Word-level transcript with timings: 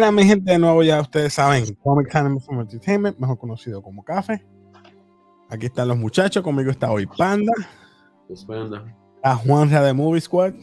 Buenas, 0.00 0.14
mi 0.14 0.24
gente, 0.24 0.52
de 0.52 0.58
nuevo 0.58 0.82
ya 0.82 0.98
ustedes 1.02 1.34
saben, 1.34 1.74
Comic 1.74 2.08
Cannabis 2.08 2.48
Entertainment, 2.48 3.18
mejor 3.18 3.36
conocido 3.36 3.82
como 3.82 4.02
Café. 4.02 4.42
Aquí 5.50 5.66
están 5.66 5.88
los 5.88 5.98
muchachos, 5.98 6.42
conmigo 6.42 6.70
está 6.70 6.90
hoy 6.90 7.04
Panda. 7.04 7.52
Pues 8.26 8.42
Panda. 8.46 8.96
A 9.22 9.36
Juanja 9.36 9.82
de 9.82 9.92
Movie 9.92 10.22
Squad. 10.22 10.54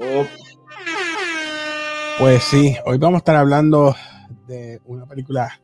Oh, 0.00 0.24
Pues 2.18 2.42
sí, 2.42 2.74
hoy 2.84 2.98
vamos 2.98 3.18
a 3.18 3.18
estar 3.18 3.36
hablando 3.36 3.94
de 4.48 4.80
una 4.84 5.06
película 5.06 5.60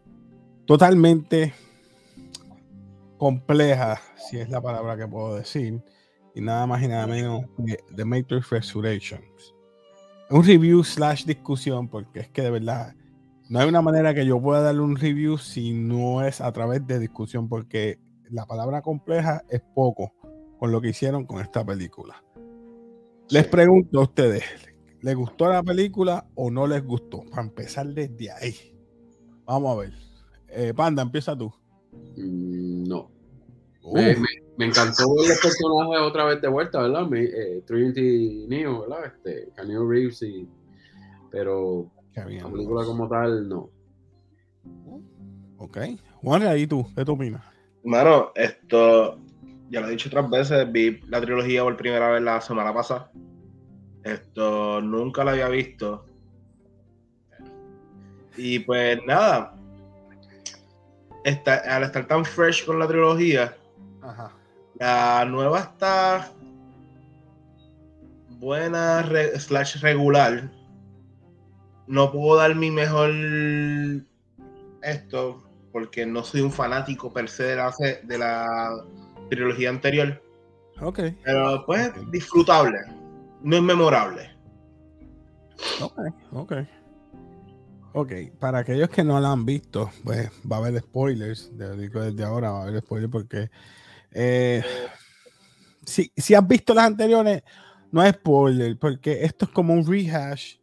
totalmente 0.65 1.53
compleja, 3.17 4.01
si 4.31 4.39
es 4.39 4.49
la 4.49 4.61
palabra 4.61 4.97
que 4.97 5.09
puedo 5.09 5.35
decir, 5.35 5.83
y 6.37 6.41
nada 6.41 6.69
más 6.69 6.81
y 6.85 6.87
nada 6.87 7.09
menos 7.09 7.47
que 7.67 7.79
The 7.97 8.05
Matrix 8.05 8.49
Resurrections. 8.51 9.57
Un 10.31 10.45
review 10.45 10.85
slash 10.85 11.25
discusión, 11.25 11.89
porque 11.89 12.21
es 12.21 12.29
que 12.29 12.43
de 12.43 12.51
verdad 12.53 12.95
no 13.49 13.61
hay 13.61 13.69
una 13.69 13.83
manera 13.83 14.15
que 14.15 14.27
yo 14.27 14.41
pueda 14.41 14.61
darle 14.63 14.81
un 14.83 14.97
review 14.97 15.39
si 15.39 15.73
no 15.73 16.23
es 16.23 16.41
a 16.41 16.53
través 16.53 16.87
de 16.87 16.99
discusión, 16.99 17.49
porque 17.49 17.99
la 18.31 18.47
palabra 18.47 18.83
compleja 18.83 19.43
es 19.49 19.63
poco 19.75 20.13
con 20.59 20.71
lo 20.73 20.81
que 20.81 20.89
hicieron 20.91 21.25
con 21.25 21.41
esta 21.41 21.65
película. 21.65 22.23
Les 23.31 23.47
pregunto 23.47 24.01
a 24.01 24.03
ustedes, 24.05 24.43
¿les 25.03 25.15
gustó 25.15 25.49
la 25.49 25.63
película 25.63 26.27
o 26.35 26.51
no 26.51 26.67
les 26.67 26.85
gustó? 26.85 27.23
Para 27.31 27.43
empezar 27.43 27.87
desde 27.89 28.31
ahí. 28.31 28.55
Vamos 29.45 29.77
a 29.77 29.81
ver. 29.81 29.93
Eh, 30.49 30.73
Panda, 30.75 31.03
empieza 31.03 31.37
tú. 31.37 31.53
mm, 32.17 32.85
no. 32.89 33.11
Uf, 33.83 33.95
Me, 33.95 34.15
me- 34.17 34.27
me 34.59 34.67
encantó 34.67 35.15
ver 35.15 35.29
los 35.29 35.39
personajes 35.41 36.01
otra 36.03 36.25
vez 36.25 36.41
de 36.43 36.49
vuelta, 36.49 36.83
¿verdad? 36.83 37.07
Me- 37.07 37.25
eh, 37.25 37.63
Trinity 37.67 38.47
Neo, 38.49 38.81
¿verdad? 38.83 39.07
Este, 39.15 39.51
Keanu 39.55 39.89
Reeves 39.89 40.21
y... 40.23 40.49
Pero 41.31 41.91
qué 42.25 42.29
bien. 42.31 42.45
la 42.45 42.51
película 42.51 42.85
como 42.85 43.09
tal, 43.09 43.49
no. 43.49 43.71
Ok. 45.59 45.79
Juan, 46.23 46.43
ahí 46.45 46.67
tú, 46.67 46.87
¿qué 46.95 47.05
tú 47.05 47.13
opinas? 47.13 47.43
Mano, 47.85 48.33
esto, 48.35 49.19
ya 49.71 49.81
lo 49.81 49.89
he 49.89 49.93
dicho 49.93 50.09
otras 50.09 50.29
veces, 50.31 50.71
vi 50.73 51.01
la 51.09 51.21
trilogía 51.21 51.63
por 51.63 51.77
primera 51.77 52.11
vez 52.11 52.23
la 52.23 52.41
semana 52.41 52.73
pasada. 52.75 53.11
Esto, 54.05 54.81
nunca 54.81 55.25
la 55.25 55.33
había 55.33 55.49
visto. 55.49 56.05
Y 58.37 58.61
pues 58.61 58.99
nada, 59.07 59.55
está, 61.25 61.55
al 61.77 61.83
estar 61.85 62.07
tan 62.07 62.25
fresh 62.25 62.65
con 62.65 62.79
la 62.79 62.87
trilogía, 62.87 63.57
Ajá. 64.01 64.33
la 64.79 65.25
nueva 65.25 65.61
está 65.61 66.31
buena 68.39 69.03
re- 69.03 69.39
slash 69.41 69.81
regular. 69.81 70.49
No 71.89 72.13
puedo 72.13 72.37
dar 72.37 72.55
mi 72.55 72.71
mejor 72.71 73.11
esto 74.83 75.43
porque 75.73 76.07
no 76.07 76.23
soy 76.23 76.41
un 76.43 76.53
fanático 76.53 77.13
per 77.13 77.29
se 77.29 77.45
de 77.45 77.57
la, 77.57 77.73
se- 77.73 78.01
de 78.05 78.19
la 78.19 78.47
trilogía 79.31 79.71
anterior. 79.71 80.23
Ok. 80.81 81.01
Pero 81.25 81.65
pues 81.67 81.89
Ok. 81.89 82.11
disfrutable. 82.11 82.79
No 83.43 83.57
es 83.57 83.63
memorable. 83.63 84.31
Ok. 85.81 85.99
Ok. 86.33 86.53
Ok. 87.93 88.13
Para 88.39 88.59
aquellos 88.59 88.89
que 88.91 89.03
no 89.05 89.19
la 89.21 89.33
han 89.33 89.45
visto, 89.45 89.91
pues 90.05 90.31
va 90.51 90.57
a 90.57 90.59
haber 90.61 90.81
spoilers. 90.81 91.57
de- 91.57 91.77
digo 91.77 92.01
desde 92.01 92.25
ahora 92.25 92.51
va 92.51 92.61
a 92.61 92.63
haber 92.69 92.81
spoilers 92.83 93.11
porque 93.13 93.51
eh, 94.13 94.63
si, 95.85 96.11
si 96.17 96.35
has 96.35 96.47
visto 96.47 96.75
las 96.75 96.87
anteriores, 96.87 97.43
no 97.91 98.03
es 98.03 98.13
spoiler, 98.15 98.79
porque 98.79 99.25
esto 99.25 99.47
es 99.47 99.51
como 99.51 99.75
un 99.75 99.87
rehash. 99.87 100.57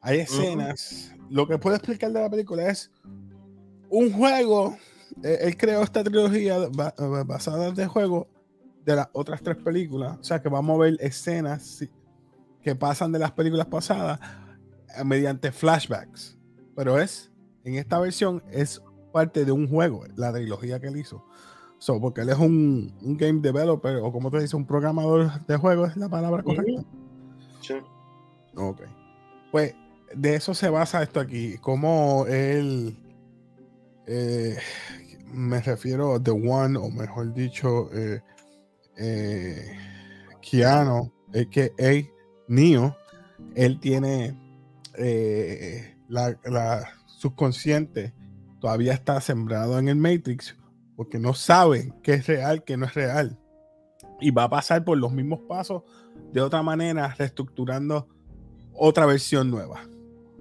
Hay 0.00 0.20
escenas. 0.20 1.14
Lo 1.28 1.46
que 1.46 1.58
puedo 1.58 1.76
explicar 1.76 2.12
de 2.12 2.20
la 2.20 2.30
película 2.30 2.68
es 2.68 2.90
un 3.88 4.12
juego. 4.12 4.76
eh, 5.22 5.38
él 5.42 5.56
creó 5.56 5.82
esta 5.82 6.02
trilogía 6.02 6.56
eh, 6.56 6.68
basada 7.26 7.68
en 7.68 7.78
el 7.78 7.88
juego 7.88 8.28
de 8.84 8.96
las 8.96 9.08
otras 9.12 9.42
tres 9.42 9.56
películas. 9.56 10.18
O 10.20 10.24
sea 10.24 10.40
que 10.40 10.48
vamos 10.48 10.74
a 10.76 10.82
ver 10.82 10.96
escenas 11.00 11.84
que 12.62 12.74
pasan 12.74 13.12
de 13.12 13.18
las 13.18 13.32
películas 13.32 13.66
pasadas 13.66 14.20
eh, 14.96 15.04
mediante 15.04 15.52
flashbacks. 15.52 16.38
Pero 16.74 16.98
es, 16.98 17.30
en 17.64 17.74
esta 17.74 17.98
versión, 17.98 18.42
es 18.50 18.82
parte 19.12 19.44
de 19.44 19.52
un 19.52 19.68
juego, 19.68 20.04
la 20.16 20.32
trilogía 20.32 20.80
que 20.80 20.86
él 20.86 20.96
hizo. 20.96 21.24
So, 21.78 22.00
porque 22.00 22.20
él 22.20 22.28
es 22.28 22.38
un, 22.38 22.94
un 23.02 23.16
game 23.16 23.40
developer, 23.40 23.96
o 23.96 24.12
como 24.12 24.30
te 24.30 24.38
dice, 24.40 24.54
un 24.54 24.66
programador 24.66 25.44
de 25.46 25.56
juegos, 25.56 25.90
es 25.90 25.96
la 25.96 26.08
palabra 26.08 26.42
correcta. 26.42 26.84
Sí. 27.60 27.74
Ok. 28.54 28.82
Pues 29.50 29.74
de 30.14 30.34
eso 30.34 30.54
se 30.54 30.68
basa 30.70 31.02
esto 31.02 31.20
aquí. 31.20 31.58
Como 31.58 32.26
él. 32.26 32.96
eh, 34.06 34.56
me 35.32 35.60
refiero 35.60 36.14
a 36.16 36.22
The 36.22 36.32
One, 36.32 36.76
o 36.78 36.90
mejor 36.90 37.32
dicho, 37.32 37.88
eh, 37.92 38.20
eh, 38.96 39.76
Keanu, 40.42 41.12
a.k.a. 41.28 42.08
Neo. 42.48 42.96
Él 43.54 43.78
tiene 43.80 44.36
eh, 44.96 45.96
la, 46.08 46.36
la 46.44 46.88
subconsciente, 47.06 48.12
todavía 48.60 48.92
está 48.92 49.20
sembrado 49.20 49.78
en 49.78 49.88
el 49.88 49.96
Matrix, 49.96 50.56
porque 50.96 51.18
no 51.18 51.32
sabe 51.34 51.92
qué 52.02 52.14
es 52.14 52.26
real, 52.26 52.64
qué 52.64 52.76
no 52.76 52.86
es 52.86 52.94
real. 52.94 53.38
Y 54.20 54.30
va 54.30 54.44
a 54.44 54.50
pasar 54.50 54.84
por 54.84 54.98
los 54.98 55.12
mismos 55.12 55.40
pasos 55.48 55.82
de 56.32 56.40
otra 56.40 56.62
manera, 56.62 57.14
reestructurando 57.16 58.08
otra 58.74 59.06
versión 59.06 59.50
nueva, 59.50 59.80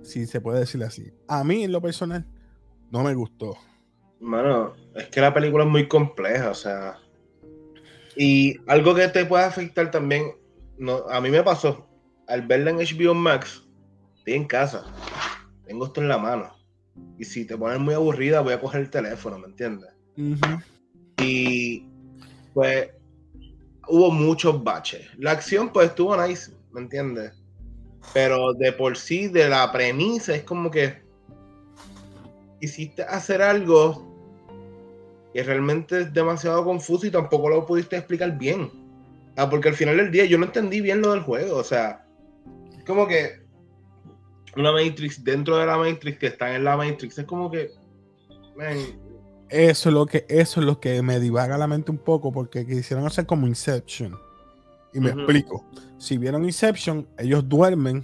si 0.03 0.25
se 0.25 0.41
puede 0.41 0.59
decir 0.59 0.83
así. 0.83 1.11
A 1.27 1.43
mí, 1.43 1.63
en 1.63 1.71
lo 1.71 1.81
personal, 1.81 2.25
no 2.91 3.03
me 3.03 3.13
gustó. 3.13 3.57
Mano, 4.19 4.73
es 4.95 5.07
que 5.07 5.21
la 5.21 5.33
película 5.33 5.63
es 5.63 5.69
muy 5.69 5.87
compleja, 5.87 6.49
o 6.49 6.55
sea. 6.55 6.97
Y 8.15 8.57
algo 8.67 8.93
que 8.95 9.07
te 9.07 9.25
puede 9.25 9.45
afectar 9.45 9.91
también, 9.91 10.35
no, 10.77 10.97
a 11.09 11.21
mí 11.21 11.29
me 11.29 11.43
pasó, 11.43 11.87
al 12.27 12.45
verla 12.45 12.71
en 12.71 12.77
HBO 12.77 13.13
Max, 13.13 13.65
estoy 14.17 14.33
en 14.33 14.45
casa, 14.45 14.83
tengo 15.65 15.85
esto 15.85 16.01
en 16.01 16.09
la 16.09 16.17
mano. 16.17 16.53
Y 17.17 17.23
si 17.23 17.45
te 17.45 17.57
pones 17.57 17.79
muy 17.79 17.93
aburrida, 17.93 18.41
voy 18.41 18.53
a 18.53 18.59
coger 18.59 18.81
el 18.81 18.89
teléfono, 18.89 19.39
¿me 19.39 19.47
entiendes? 19.47 19.89
Y 21.21 21.87
pues 22.53 22.89
hubo 23.87 24.11
muchos 24.11 24.63
baches. 24.63 25.07
La 25.17 25.31
acción 25.31 25.71
pues 25.71 25.89
estuvo 25.89 26.15
nice, 26.21 26.51
¿me 26.71 26.81
entiendes? 26.81 27.38
Pero 28.13 28.53
de 28.53 28.71
por 28.71 28.97
sí, 28.97 29.27
de 29.27 29.49
la 29.49 29.71
premisa, 29.71 30.35
es 30.35 30.43
como 30.43 30.71
que 30.71 31.01
quisiste 32.59 33.03
hacer 33.03 33.41
algo 33.41 34.07
que 35.33 35.43
realmente 35.43 36.01
es 36.01 36.13
demasiado 36.13 36.63
confuso 36.63 37.05
y 37.05 37.11
tampoco 37.11 37.49
lo 37.49 37.65
pudiste 37.65 37.97
explicar 37.97 38.37
bien. 38.37 38.71
Ah, 39.35 39.49
porque 39.49 39.69
al 39.69 39.75
final 39.75 39.97
del 39.97 40.11
día 40.11 40.25
yo 40.25 40.37
no 40.37 40.45
entendí 40.45 40.81
bien 40.81 41.01
lo 41.01 41.11
del 41.11 41.21
juego. 41.21 41.57
O 41.57 41.63
sea, 41.63 42.05
es 42.77 42.83
como 42.83 43.07
que 43.07 43.39
una 44.57 44.71
Matrix 44.71 45.23
dentro 45.23 45.57
de 45.57 45.65
la 45.65 45.77
Matrix 45.77 46.17
que 46.17 46.27
están 46.27 46.53
en 46.53 46.63
la 46.63 46.75
Matrix. 46.75 47.17
Es 47.17 47.25
como 47.25 47.49
que. 47.49 47.71
Eso 49.49 49.89
es 49.89 49.93
lo 49.93 50.05
que, 50.05 50.25
eso 50.27 50.59
es 50.59 50.65
lo 50.65 50.79
que 50.79 51.01
me 51.01 51.19
divaga 51.19 51.57
la 51.57 51.67
mente 51.67 51.91
un 51.91 51.97
poco, 51.97 52.31
porque 52.31 52.65
quisieron 52.65 53.05
hacer 53.05 53.25
como 53.25 53.47
Inception. 53.47 54.17
Y 54.93 54.99
me 54.99 55.11
Ujú. 55.11 55.19
explico. 55.19 55.65
Si 55.97 56.17
vieron 56.17 56.45
Inception, 56.45 57.07
ellos 57.17 57.47
duermen, 57.47 58.03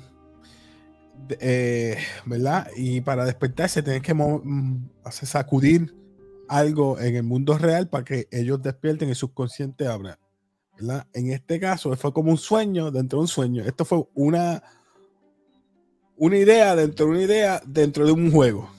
eh, 1.39 1.97
¿verdad? 2.25 2.67
Y 2.75 3.01
para 3.01 3.25
despertarse 3.25 3.81
tienen 3.81 4.01
que 4.01 4.13
mm, 4.13 4.89
hacer 5.03 5.27
sacudir 5.27 5.95
algo 6.47 6.99
en 6.99 7.15
el 7.15 7.23
mundo 7.23 7.57
real 7.57 7.89
para 7.89 8.03
que 8.03 8.27
ellos 8.31 8.61
despierten 8.61 9.07
y 9.07 9.11
el 9.11 9.15
subconsciente 9.15 9.87
abra. 9.87 10.19
¿verdad? 10.77 11.07
En 11.13 11.31
este 11.31 11.59
caso 11.59 11.95
fue 11.95 12.13
como 12.13 12.31
un 12.31 12.37
sueño 12.37 12.91
dentro 12.91 13.19
de 13.19 13.21
un 13.21 13.27
sueño. 13.27 13.63
Esto 13.63 13.85
fue 13.85 14.03
una, 14.13 14.61
una 16.17 16.37
idea 16.37 16.75
dentro 16.75 17.05
de 17.05 17.11
una 17.13 17.21
idea 17.21 17.61
dentro 17.65 18.05
de 18.05 18.11
un 18.11 18.31
juego. 18.31 18.69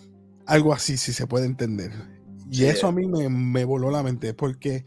Algo 0.47 0.73
así, 0.73 0.97
si 0.97 1.13
se 1.13 1.27
puede 1.27 1.47
entender. 1.47 1.91
Y 2.51 2.59
Sí. 2.59 2.65
eso 2.67 2.87
a 2.87 2.93
mí 2.93 3.07
me, 3.09 3.29
me 3.29 3.65
voló 3.65 3.91
la 3.91 4.03
mente 4.03 4.33
porque 4.35 4.85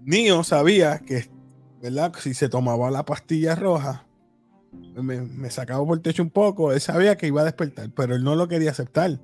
Neo 0.00 0.44
sabía 0.44 1.00
que, 1.00 1.28
¿verdad? 1.90 2.12
Si 2.18 2.34
se 2.34 2.48
tomaba 2.48 2.90
la 2.90 3.04
pastilla 3.04 3.54
roja, 3.54 4.06
me, 4.94 5.20
me 5.22 5.50
sacaba 5.50 5.84
por 5.84 5.96
el 5.98 6.02
techo 6.02 6.22
un 6.22 6.30
poco, 6.30 6.72
él 6.72 6.80
sabía 6.80 7.16
que 7.16 7.26
iba 7.26 7.42
a 7.42 7.44
despertar, 7.44 7.90
pero 7.94 8.14
él 8.14 8.24
no 8.24 8.34
lo 8.34 8.48
quería 8.48 8.70
aceptar. 8.70 9.18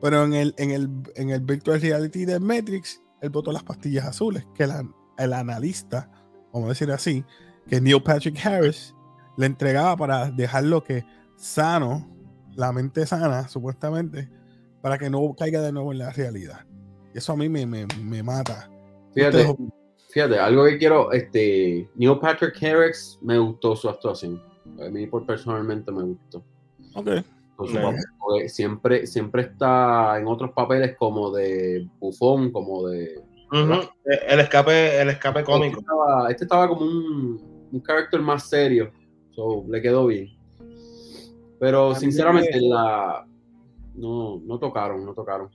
Pero 0.00 0.24
en 0.24 0.34
el, 0.34 0.54
en 0.58 0.70
el, 0.70 0.90
en 1.14 1.30
el 1.30 1.40
Virtual 1.40 1.80
Reality 1.80 2.24
de 2.26 2.38
Matrix, 2.38 3.02
él 3.20 3.30
botó 3.30 3.50
las 3.52 3.62
pastillas 3.62 4.04
azules, 4.06 4.46
que 4.54 4.66
la- 4.66 4.86
el 5.18 5.32
analista, 5.32 6.10
vamos 6.52 6.66
a 6.66 6.68
decir 6.70 6.90
así, 6.92 7.24
que 7.66 7.80
Neil 7.80 8.02
Patrick 8.02 8.44
Harris 8.44 8.94
le 9.36 9.46
entregaba 9.46 9.96
para 9.96 10.30
dejarlo 10.30 10.84
que 10.84 11.04
sano, 11.36 12.08
la 12.54 12.72
mente 12.72 13.06
sana, 13.06 13.48
supuestamente, 13.48 14.30
para 14.82 14.98
que 14.98 15.10
no 15.10 15.34
caiga 15.36 15.60
de 15.62 15.72
nuevo 15.72 15.92
en 15.92 15.98
la 15.98 16.10
realidad. 16.10 16.66
Y 17.14 17.18
eso 17.18 17.32
a 17.32 17.36
mí 17.36 17.48
me, 17.48 17.66
me, 17.66 17.86
me 18.02 18.22
mata. 18.22 18.70
Fíjate, 19.14 19.44
fíjate, 20.16 20.38
algo 20.38 20.64
que 20.64 20.78
quiero, 20.78 21.12
este, 21.12 21.86
Neil 21.94 22.18
Patrick 22.18 22.56
Harris 22.62 23.18
me 23.20 23.36
gustó 23.38 23.76
su 23.76 23.86
actuación. 23.86 24.42
A 24.80 24.88
mí 24.88 25.06
por 25.06 25.26
personalmente 25.26 25.92
me 25.92 26.04
gustó. 26.04 26.42
Ok, 26.94 27.08
papel, 27.56 28.48
siempre, 28.48 29.06
siempre 29.06 29.42
está 29.42 30.18
en 30.18 30.26
otros 30.26 30.52
papeles 30.52 30.96
como 30.96 31.30
de 31.32 31.86
bufón, 32.00 32.50
como 32.50 32.88
de. 32.88 33.20
El 33.52 34.40
escape, 34.40 35.02
el 35.02 35.10
escape 35.10 35.40
Este 35.40 35.52
cómico. 35.52 35.80
estaba, 35.80 36.30
este 36.30 36.44
estaba 36.44 36.66
como 36.66 36.80
un, 36.80 37.68
un 37.70 37.82
character 37.82 38.18
más 38.20 38.48
serio. 38.48 38.90
So, 39.32 39.66
le 39.68 39.82
quedó 39.82 40.06
bien. 40.06 40.30
Pero 41.60 41.94
sinceramente, 41.94 42.58
me- 42.58 42.68
la. 42.68 43.26
No, 43.94 44.40
no 44.46 44.58
tocaron, 44.58 45.04
no 45.04 45.12
tocaron. 45.12 45.50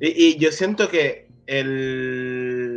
Y, 0.00 0.34
y 0.34 0.38
yo 0.38 0.52
siento 0.52 0.88
que 0.88 1.26
el. 1.46 2.67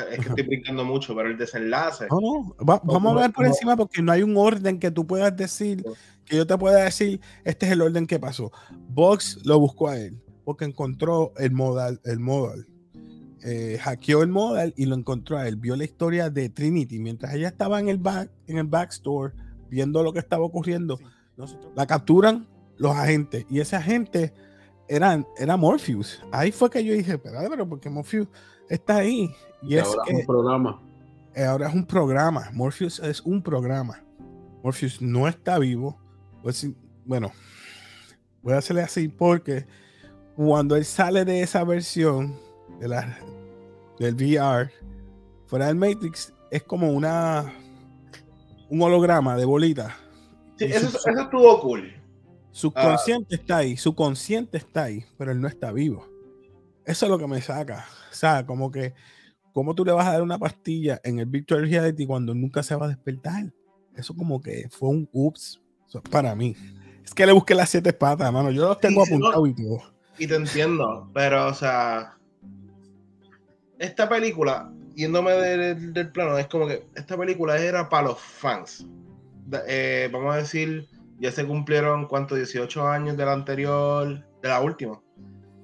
Es 0.00 0.20
que 0.20 0.28
estoy 0.30 0.44
brincando 0.46 0.84
mucho, 0.84 1.14
pero 1.14 1.28
el 1.28 1.36
desenlace. 1.36 2.06
No, 2.10 2.20
no, 2.20 2.56
va- 2.64 2.80
vamos 2.84 3.16
a 3.16 3.20
ver 3.22 3.32
por 3.32 3.44
encima 3.46 3.76
porque 3.76 4.00
no 4.02 4.10
hay 4.12 4.22
un 4.22 4.36
orden 4.36 4.78
que 4.78 4.90
tú 4.90 5.06
puedas 5.06 5.36
decir, 5.36 5.84
que 6.24 6.36
yo 6.36 6.46
te 6.46 6.56
pueda 6.56 6.84
decir, 6.84 7.20
este 7.44 7.66
es 7.66 7.72
el 7.72 7.82
orden 7.82 8.06
que 8.06 8.18
pasó. 8.18 8.50
Box 8.88 9.40
lo 9.44 9.58
buscó 9.60 9.88
a 9.88 9.98
él 9.98 10.18
porque 10.44 10.64
encontró 10.64 11.32
el 11.36 11.50
modal, 11.52 12.00
el 12.04 12.18
modal. 12.20 12.66
Eh, 13.44 13.76
hackeó 13.82 14.22
el 14.22 14.28
modal 14.28 14.72
y 14.76 14.86
lo 14.86 14.94
encontró 14.94 15.36
a 15.36 15.48
él. 15.48 15.56
Vio 15.56 15.74
la 15.76 15.84
historia 15.84 16.30
de 16.30 16.48
Trinity 16.48 16.98
mientras 17.00 17.34
ella 17.34 17.48
estaba 17.48 17.80
en 17.80 17.88
el 17.88 17.98
back, 17.98 18.30
en 18.46 18.58
el 18.58 18.66
backstore 18.66 19.34
viendo 19.68 20.02
lo 20.02 20.12
que 20.12 20.18
estaba 20.20 20.44
ocurriendo. 20.44 20.98
nosotros- 21.36 21.72
la 21.74 21.86
capturan 21.86 22.46
los 22.76 22.94
agentes 22.94 23.46
y 23.50 23.60
ese 23.60 23.74
agente 23.76 24.32
eran, 24.88 25.26
era 25.36 25.56
Morpheus. 25.56 26.22
Ahí 26.32 26.52
fue 26.52 26.70
que 26.70 26.84
yo 26.84 26.92
dije, 26.94 27.12
espérate, 27.12 27.48
pero 27.48 27.68
¿por 27.68 27.80
qué 27.80 27.88
Morpheus 27.90 28.28
está 28.68 28.96
ahí? 28.96 29.34
Y 29.62 29.74
Y 29.74 29.78
es 29.78 29.84
ahora 29.84 30.02
que 30.06 30.12
es 30.12 30.18
un 30.20 30.26
programa. 30.26 30.82
eh, 31.34 31.44
ahora 31.44 31.68
es 31.68 31.74
un 31.74 31.86
programa. 31.86 32.50
Morpheus 32.52 32.98
es 33.00 33.20
un 33.20 33.42
programa. 33.42 34.02
Morpheus 34.62 35.00
no 35.00 35.26
está 35.28 35.58
vivo. 35.58 35.98
Pues, 36.42 36.66
bueno, 37.04 37.30
voy 38.42 38.54
a 38.54 38.58
hacerle 38.58 38.82
así 38.82 39.08
porque 39.08 39.66
cuando 40.36 40.76
él 40.76 40.84
sale 40.84 41.24
de 41.24 41.42
esa 41.42 41.62
versión 41.64 42.36
de 42.80 42.88
la, 42.88 43.18
del 43.98 44.14
VR, 44.14 44.70
fuera 45.46 45.66
del 45.66 45.76
Matrix, 45.76 46.32
es 46.50 46.62
como 46.62 46.90
una 46.90 47.52
un 48.68 48.80
holograma 48.82 49.36
de 49.36 49.44
bolita. 49.44 49.94
Sí, 50.56 50.64
eso, 50.64 50.86
eso 50.86 51.20
estuvo 51.20 51.60
cool. 51.60 51.92
Subconsciente 52.52 53.34
está 53.34 53.58
ahí, 53.58 53.76
su 53.76 53.94
consciente 53.94 54.58
está 54.58 54.84
ahí, 54.84 55.04
pero 55.18 55.32
él 55.32 55.40
no 55.40 55.48
está 55.48 55.72
vivo. 55.72 56.06
Eso 56.84 57.06
es 57.06 57.10
lo 57.10 57.18
que 57.18 57.26
me 57.26 57.40
saca. 57.40 57.86
O 58.10 58.14
sea, 58.14 58.44
como 58.44 58.70
que, 58.70 58.94
¿cómo 59.52 59.74
tú 59.74 59.84
le 59.84 59.92
vas 59.92 60.06
a 60.06 60.12
dar 60.12 60.22
una 60.22 60.38
pastilla 60.38 61.00
en 61.02 61.18
el 61.18 61.26
Virtual 61.26 61.62
Reality 61.68 62.06
cuando 62.06 62.34
nunca 62.34 62.62
se 62.62 62.74
va 62.76 62.86
a 62.86 62.88
despertar? 62.90 63.52
Eso 63.96 64.14
como 64.14 64.40
que 64.40 64.68
fue 64.70 64.88
un 64.90 65.08
ups 65.12 65.60
Eso 65.88 66.02
para 66.02 66.34
mí. 66.34 66.54
Es 67.04 67.14
que 67.14 67.26
le 67.26 67.32
busqué 67.32 67.54
las 67.54 67.70
siete 67.70 67.92
patas, 67.92 68.32
mano. 68.32 68.50
Yo 68.50 68.68
los 68.68 68.78
tengo 68.80 69.04
Sí, 69.04 69.12
sí, 69.12 69.18
no. 69.18 69.28
apuntados 69.28 69.48
y 69.48 69.54
todo. 69.54 69.82
Y 70.18 70.26
te 70.26 70.34
entiendo, 70.34 71.10
pero, 71.14 71.48
o 71.48 71.54
sea, 71.54 72.18
esta 73.78 74.08
película, 74.08 74.70
yéndome 74.94 75.32
del, 75.32 75.92
del 75.92 76.12
plano, 76.12 76.36
es 76.38 76.46
como 76.48 76.66
que 76.66 76.84
esta 76.94 77.16
película 77.16 77.58
era 77.58 77.88
para 77.88 78.08
los 78.08 78.20
fans. 78.20 78.86
Eh, 79.66 80.08
vamos 80.12 80.34
a 80.34 80.38
decir, 80.38 80.86
ya 81.22 81.30
se 81.32 81.46
cumplieron, 81.46 82.06
¿cuánto? 82.06 82.34
18 82.34 82.86
años 82.86 83.16
de 83.16 83.24
la 83.24 83.32
anterior, 83.32 84.08
de 84.42 84.48
la 84.48 84.60
última. 84.60 85.00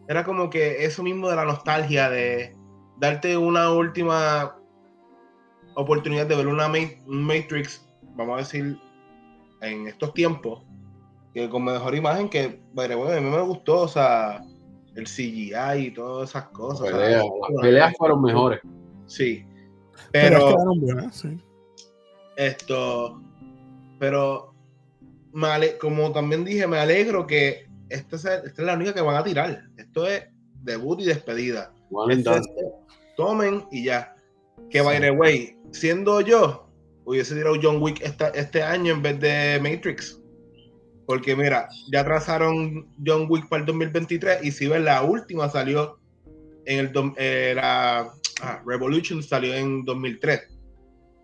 Era 0.08 0.24
como 0.24 0.48
que 0.48 0.84
eso 0.84 1.02
mismo 1.02 1.28
de 1.28 1.36
la 1.36 1.44
nostalgia, 1.44 2.08
de 2.08 2.56
darte 2.98 3.36
una 3.36 3.70
última 3.72 4.56
oportunidad 5.74 6.26
de 6.26 6.36
ver 6.36 6.46
una 6.46 6.68
Ma- 6.68 6.78
un 7.06 7.22
Matrix, 7.24 7.86
vamos 8.16 8.34
a 8.36 8.38
decir, 8.38 8.78
en 9.60 9.86
estos 9.88 10.14
tiempos, 10.14 10.62
que 11.34 11.48
con 11.50 11.64
mejor 11.64 11.94
imagen 11.94 12.28
que, 12.28 12.62
way, 12.74 12.90
a 12.92 13.20
mí 13.20 13.28
me 13.30 13.42
gustó, 13.42 13.82
o 13.82 13.88
sea, 13.88 14.40
el 14.94 15.06
CGI 15.06 15.86
y 15.86 15.90
todas 15.92 16.30
esas 16.30 16.44
cosas. 16.50 16.82
o 16.82 16.90
sea, 16.90 16.96
Pelea- 16.96 17.22
las 17.50 17.60
peleas 17.62 17.94
fueron 17.98 18.22
mejores. 18.22 18.60
Sí. 19.06 19.44
Pero, 20.12 20.54
Pero, 20.80 21.10
sí. 21.12 21.36
esto, 22.36 23.20
pero, 23.98 24.47
ale- 25.46 25.78
como 25.78 26.12
también 26.12 26.44
dije, 26.44 26.66
me 26.66 26.78
alegro 26.78 27.26
que 27.26 27.66
esta, 27.88 28.18
sea- 28.18 28.36
esta 28.44 28.62
es 28.62 28.66
la 28.66 28.74
única 28.74 28.92
que 28.94 29.00
van 29.00 29.16
a 29.16 29.24
tirar. 29.24 29.62
Esto 29.76 30.06
es 30.06 30.24
debut 30.62 31.00
y 31.00 31.04
despedida. 31.04 31.72
One 31.90 32.14
and 32.14 32.20
Esto 32.20 32.30
done. 32.34 32.46
es- 32.56 33.14
tomen 33.16 33.64
y 33.70 33.84
ya. 33.84 34.14
Que 34.70 34.80
by 34.82 35.00
the 35.00 35.10
way, 35.12 35.56
siendo 35.72 36.20
yo, 36.20 36.68
hubiese 37.04 37.34
tirado 37.34 37.56
John 37.62 37.80
Wick 37.80 38.00
esta- 38.02 38.28
este 38.30 38.62
año 38.62 38.92
en 38.94 39.02
vez 39.02 39.20
de 39.20 39.58
Matrix. 39.62 40.20
Porque 41.06 41.34
mira, 41.34 41.68
ya 41.90 42.04
trazaron 42.04 42.86
John 43.04 43.26
Wick 43.30 43.48
para 43.48 43.60
el 43.60 43.66
2023 43.66 44.44
y 44.44 44.50
si 44.50 44.68
ves 44.68 44.82
la 44.82 45.02
última 45.02 45.48
salió 45.48 45.98
en 46.66 46.80
el 46.80 46.92
eh, 47.16 47.52
la 47.56 48.12
ah, 48.42 48.62
Revolution 48.66 49.22
salió 49.22 49.54
en 49.54 49.84
2003. 49.86 50.40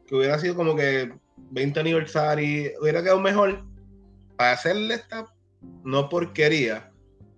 Que 0.07 0.15
hubiera 0.15 0.39
sido 0.39 0.55
como 0.55 0.75
que 0.75 1.13
20 1.51 1.81
aniversario, 1.81 2.71
hubiera 2.81 3.03
quedado 3.03 3.21
mejor 3.21 3.63
para 4.37 4.53
hacerle 4.53 4.95
esta 4.95 5.27
no 5.85 6.09
porquería. 6.09 6.91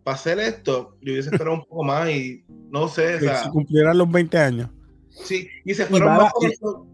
Para 0.05 0.15
hacer 0.17 0.39
esto, 0.39 0.97
yo 1.01 1.13
hubiese 1.13 1.31
esperado 1.31 1.55
un 1.57 1.65
poco 1.65 1.83
más 1.85 2.09
y 2.11 2.45
no 2.71 2.87
sé, 2.89 3.17
o 3.17 3.19
Que 3.19 3.25
sea, 3.25 3.43
si 3.45 3.51
cumplieran 3.51 3.99
los 3.99 4.11
20 4.11 4.39
años. 4.39 4.71
Sí, 5.11 5.49
y 5.65 5.75
se 5.75 5.87
fueron 5.87 6.09
va- 6.11 6.17
más 6.19 6.33
eso. 6.43 6.87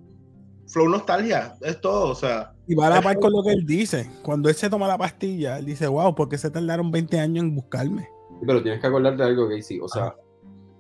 Flow 0.69 0.89
nostalgia, 0.89 1.55
es 1.61 1.79
todo, 1.83 2.11
o 2.11 2.15
sea, 2.15 2.55
Y 2.67 2.75
va 2.75 2.87
a 2.87 2.91
la 2.91 3.03
par 3.03 3.19
con 3.19 3.31
lo 3.33 3.43
que 3.43 3.51
él 3.51 3.67
dice. 3.67 4.09
Cuando 4.23 4.49
él 4.49 4.55
se 4.55 4.71
toma 4.71 4.89
la 4.89 4.97
pastilla, 4.97 5.59
él 5.59 5.67
dice, 5.67 5.87
wow, 5.87 6.15
¿por 6.15 6.29
qué 6.31 6.39
se 6.39 6.51
tardaron 6.51 6.91
20 6.91 7.19
años 7.21 7.45
en 7.45 7.55
buscarme? 7.55 8.03
Sí, 8.41 8.45
Pero 8.47 8.63
tienes 8.63 8.81
que 8.81 8.87
acordarte 8.87 9.23
de 9.23 9.29
algo, 9.29 9.49
Casey. 9.51 9.79
O 9.81 9.89
sea, 9.89 10.15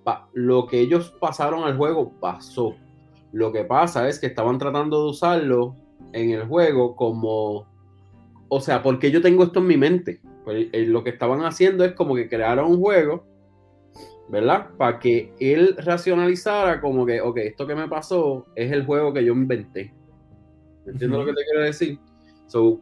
pa- 0.02 0.28
lo 0.32 0.66
que 0.66 0.80
ellos 0.80 1.14
pasaron 1.20 1.64
al 1.64 1.76
juego 1.76 2.10
pasó. 2.20 2.74
Lo 3.32 3.52
que 3.52 3.64
pasa 3.64 4.08
es 4.08 4.18
que 4.18 4.26
estaban 4.26 4.56
tratando 4.58 5.04
de 5.04 5.10
usarlo 5.10 5.76
en 6.14 6.30
el 6.30 6.46
juego 6.46 6.96
como. 6.96 7.66
O 8.54 8.60
sea, 8.60 8.82
porque 8.82 9.10
yo 9.10 9.22
tengo 9.22 9.44
esto 9.44 9.60
en 9.60 9.66
mi 9.66 9.78
mente. 9.78 10.20
Pues, 10.44 10.66
eh, 10.72 10.84
lo 10.84 11.02
que 11.02 11.08
estaban 11.08 11.42
haciendo 11.42 11.86
es 11.86 11.92
como 11.92 12.14
que 12.14 12.28
crearon 12.28 12.70
un 12.70 12.80
juego, 12.80 13.24
¿verdad? 14.28 14.68
Para 14.76 14.98
que 14.98 15.32
él 15.40 15.74
racionalizara 15.78 16.82
como 16.82 17.06
que, 17.06 17.22
ok, 17.22 17.38
esto 17.38 17.66
que 17.66 17.74
me 17.74 17.88
pasó 17.88 18.44
es 18.54 18.70
el 18.70 18.84
juego 18.84 19.14
que 19.14 19.24
yo 19.24 19.32
inventé. 19.32 19.94
¿Me 20.84 20.92
entiendes 20.92 21.18
lo 21.18 21.24
que 21.24 21.32
te 21.32 21.44
quiero 21.44 21.64
decir? 21.64 21.98
So, 22.46 22.78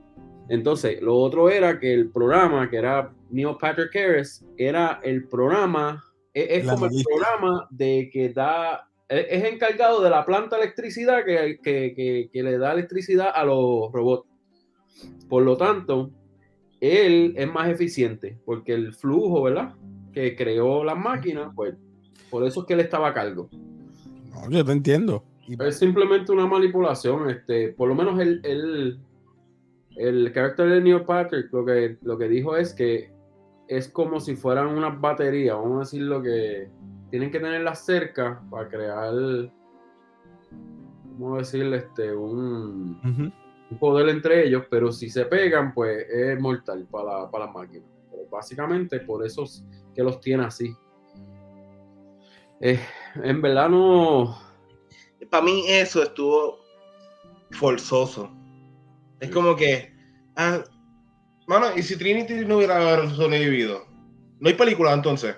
entonces, 0.48 1.00
lo 1.00 1.16
otro 1.16 1.48
era 1.48 1.78
que 1.78 1.94
el 1.94 2.10
programa, 2.10 2.68
que 2.68 2.78
era 2.78 3.12
Neil 3.30 3.56
Patrick 3.60 3.94
Harris, 3.94 4.44
era 4.56 4.98
el 5.04 5.28
programa, 5.28 6.02
es, 6.34 6.64
es 6.64 6.68
como 6.68 6.86
el 6.86 7.04
programa 7.04 7.68
de 7.70 8.10
que 8.12 8.30
da, 8.30 8.88
es, 9.08 9.24
es 9.30 9.44
encargado 9.44 10.02
de 10.02 10.10
la 10.10 10.24
planta 10.24 10.56
de 10.56 10.62
electricidad 10.62 11.24
que, 11.24 11.60
que, 11.62 11.94
que, 11.94 12.28
que 12.32 12.42
le 12.42 12.58
da 12.58 12.72
electricidad 12.72 13.30
a 13.32 13.44
los 13.44 13.92
robots. 13.92 14.29
Por 15.28 15.42
lo 15.44 15.56
tanto, 15.56 16.10
él 16.80 17.34
es 17.36 17.52
más 17.52 17.68
eficiente, 17.68 18.38
porque 18.44 18.72
el 18.72 18.94
flujo, 18.94 19.42
¿verdad? 19.42 19.74
Que 20.12 20.34
creó 20.34 20.82
las 20.84 20.96
máquinas, 20.96 21.52
pues 21.54 21.74
por 22.30 22.44
eso 22.44 22.60
es 22.60 22.66
que 22.66 22.74
él 22.74 22.80
estaba 22.80 23.08
a 23.08 23.14
cargo. 23.14 23.48
No, 24.30 24.48
yo 24.50 24.64
te 24.64 24.72
entiendo. 24.72 25.24
Y 25.46 25.60
Es 25.62 25.78
simplemente 25.78 26.32
una 26.32 26.46
manipulación. 26.46 27.28
Este, 27.28 27.72
por 27.72 27.88
lo 27.88 27.94
menos 27.94 28.20
el, 28.20 28.40
el, 28.44 29.00
el 29.96 30.32
carácter 30.32 30.70
de 30.70 30.80
Neil 30.80 31.02
Patrick 31.02 31.52
lo 31.52 31.64
que, 31.64 31.98
lo 32.02 32.16
que 32.16 32.28
dijo 32.28 32.56
es 32.56 32.72
que 32.72 33.12
es 33.68 33.88
como 33.88 34.20
si 34.20 34.34
fueran 34.34 34.68
unas 34.68 35.00
baterías, 35.00 35.56
vamos 35.56 35.76
a 35.76 35.80
decir 35.80 36.02
lo 36.02 36.20
que 36.22 36.68
tienen 37.10 37.30
que 37.30 37.38
tenerlas 37.38 37.84
cerca 37.84 38.42
para 38.50 38.68
crear, 38.68 39.12
vamos 41.18 41.34
a 41.34 41.38
decirle, 41.38 41.76
este, 41.76 42.12
un 42.12 43.32
poder 43.78 44.08
entre 44.08 44.46
ellos, 44.46 44.64
pero 44.70 44.90
si 44.92 45.08
se 45.10 45.24
pegan, 45.26 45.72
pues 45.74 46.06
es 46.08 46.38
mortal 46.40 46.86
para, 46.90 47.20
la- 47.22 47.30
para 47.30 47.46
las 47.46 47.54
máquinas. 47.54 47.88
Pero 48.10 48.26
básicamente 48.30 49.00
por 49.00 49.24
eso 49.24 49.44
es 49.44 49.64
que 49.94 50.02
los 50.02 50.20
tiene 50.20 50.44
así. 50.44 50.74
Eh, 52.60 52.78
en 53.22 53.40
verdad 53.40 53.68
no, 53.68 54.36
para 55.30 55.44
mí 55.44 55.64
eso 55.68 56.02
estuvo 56.02 56.58
forzoso. 57.52 58.30
Es 59.20 59.30
como 59.30 59.56
que, 59.56 59.92
ah, 60.36 60.62
mano, 61.46 61.66
y 61.76 61.82
si 61.82 61.96
Trinity 61.96 62.44
no 62.46 62.56
hubiera 62.58 63.08
sobrevivido, 63.10 63.86
no 64.38 64.48
hay 64.48 64.54
película 64.54 64.92
entonces. 64.92 65.36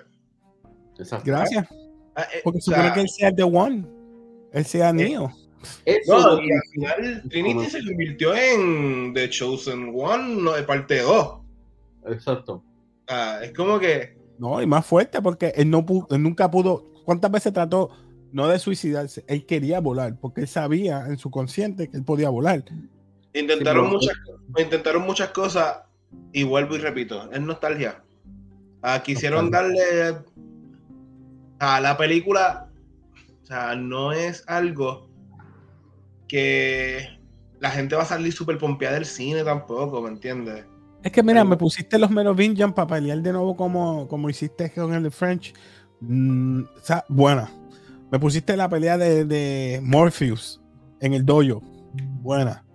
exacto. 0.97 1.25
Gracias. 1.25 1.67
Ah, 2.15 2.23
eh, 2.33 2.41
Porque 2.43 2.59
o 2.59 2.61
supone 2.61 2.83
sea, 2.83 2.93
que 2.93 3.01
él 3.01 3.09
sea 3.09 3.33
The 3.33 3.43
One. 3.43 3.87
Él 4.51 4.65
sea 4.65 4.93
Neo. 4.93 5.31
Eso 5.85 6.19
no, 6.19 6.41
y 6.41 6.51
al 6.51 6.61
final 6.71 7.23
Trinity 7.29 7.69
se 7.69 7.85
convirtió 7.85 8.35
en 8.35 9.13
The 9.13 9.29
Chosen 9.29 9.93
One, 9.95 10.41
no, 10.41 10.53
de 10.53 10.63
parte 10.63 11.01
2. 11.01 11.39
Exacto. 12.07 12.63
Ah, 13.07 13.39
es 13.43 13.53
como 13.53 13.79
que, 13.79 14.17
No, 14.37 14.61
y 14.61 14.65
más 14.65 14.85
fuerte 14.85 15.21
porque 15.21 15.53
él, 15.55 15.69
no 15.69 15.85
pudo, 15.85 16.07
él 16.11 16.21
nunca 16.23 16.49
pudo. 16.49 16.91
¿Cuántas 17.05 17.31
veces 17.31 17.53
trató 17.53 17.89
no 18.31 18.47
de 18.47 18.59
suicidarse? 18.59 19.23
Él 19.27 19.45
quería 19.45 19.79
volar 19.79 20.17
porque 20.19 20.41
él 20.41 20.47
sabía 20.47 21.05
en 21.07 21.17
su 21.17 21.29
consciente 21.29 21.89
que 21.89 21.97
él 21.97 22.03
podía 22.03 22.29
volar. 22.29 22.63
intentaron, 23.33 23.87
Sí, 23.87 23.93
muchas, 23.93 24.17
intentaron 24.57 25.03
muchas 25.03 25.29
cosas 25.29 25.81
y 26.31 26.43
vuelvo 26.43 26.75
y 26.75 26.79
repito, 26.79 27.31
es 27.31 27.41
nostalgia. 27.41 28.03
Ah, 28.81 29.01
quisieron 29.01 29.49
darle 29.49 30.17
a 31.59 31.79
la 31.79 31.97
película, 31.97 32.69
o 33.41 33.45
sea, 33.45 33.75
no 33.75 34.11
es 34.11 34.43
algo 34.47 35.02
que 36.37 37.07
la 37.59 37.69
gente 37.69 37.95
va 37.95 38.01
a 38.01 38.05
salir 38.05 38.33
súper 38.33 38.57
pompeada 38.57 38.95
del 38.95 39.05
cine 39.05 39.43
tampoco, 39.43 40.01
¿me 40.01 40.09
entiendes? 40.09 40.65
Es 41.03 41.11
que 41.11 41.21
mira, 41.21 41.43
me 41.43 41.55
pusiste 41.57 41.99
los 41.99 42.09
Merovingian 42.09 42.73
para 42.73 42.87
pelear 42.87 43.19
de 43.21 43.31
nuevo 43.33 43.55
como, 43.55 44.07
como 44.07 44.29
hiciste 44.31 44.71
con 44.71 44.93
el 44.95 45.03
de 45.03 45.11
French. 45.11 45.53
Mm, 45.99 46.61
o 46.63 46.79
sea, 46.81 47.05
buena. 47.07 47.51
Me 48.11 48.17
pusiste 48.19 48.57
la 48.57 48.67
pelea 48.67 48.97
de, 48.97 49.25
de 49.25 49.79
Morpheus 49.83 50.59
en 51.01 51.13
el 51.13 51.23
dojo. 51.23 51.61
Buena. 52.21 52.65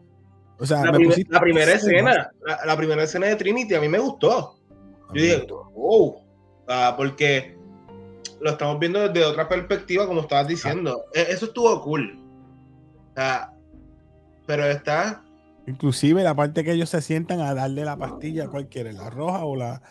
O 0.60 0.64
sea, 0.66 0.84
la, 0.84 0.92
me 0.92 0.98
primer- 0.98 1.08
pusiste 1.08 1.32
la 1.32 1.40
primera 1.40 1.72
escena, 1.72 2.30
la, 2.46 2.58
la 2.64 2.76
primera 2.76 3.02
escena 3.02 3.26
de 3.26 3.34
Trinity 3.36 3.74
a 3.74 3.80
mí 3.80 3.88
me 3.88 3.98
gustó. 3.98 4.54
Yo 5.12 5.20
dije, 5.22 5.46
wow, 5.74 6.16
Ah, 6.68 6.94
porque 6.96 7.56
lo 8.40 8.50
estamos 8.50 8.78
viendo 8.78 9.00
desde 9.00 9.24
otra 9.26 9.48
perspectiva, 9.48 10.06
como 10.06 10.20
estabas 10.20 10.46
diciendo. 10.46 11.06
E- 11.12 11.26
Eso 11.30 11.46
estuvo 11.46 11.82
cool. 11.82 12.20
Ah, 13.18 13.52
pero 14.46 14.64
está, 14.64 15.25
Inclusive 15.66 16.22
la 16.22 16.34
parte 16.34 16.64
que 16.64 16.72
ellos 16.72 16.88
se 16.88 17.02
sientan 17.02 17.40
a 17.40 17.52
darle 17.52 17.84
la 17.84 17.96
pastilla, 17.98 18.48
¿cuál 18.48 18.68
quiere? 18.68 18.92
¿La 18.94 19.10
roja 19.10 19.44
o 19.44 19.54
la...? 19.54 19.82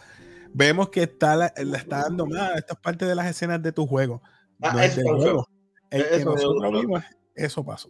Vemos 0.54 0.90
que 0.90 1.04
está 1.04 1.36
la, 1.36 1.54
la 1.56 1.78
está 1.78 2.04
dando 2.04 2.26
más. 2.26 2.56
Esto 2.56 2.74
es 2.74 2.80
parte 2.80 3.06
de 3.06 3.14
las 3.14 3.28
escenas 3.28 3.62
de 3.62 3.72
tu 3.72 3.86
juego. 3.86 4.24
Ah, 4.60 4.74
no 4.74 4.80
es 4.80 4.92
eso 4.94 5.02
del 5.02 5.06
pasó. 5.12 5.18
juego. 5.22 5.48
El 5.92 6.02
que 6.04 6.16
Eso 6.16 6.26
me 6.30 6.36
nosotros 6.36 6.64
gustó. 6.72 6.80
vimos, 6.82 7.04
eso 7.36 7.64
pasó. 7.66 7.90